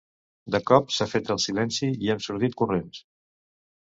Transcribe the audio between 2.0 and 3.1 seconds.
i hem sortit corrents.